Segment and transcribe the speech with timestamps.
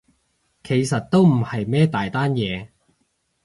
[0.63, 2.69] 其實都唔係咩大單嘢